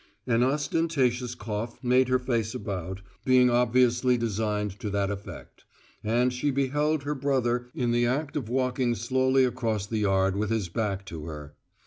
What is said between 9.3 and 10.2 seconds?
across the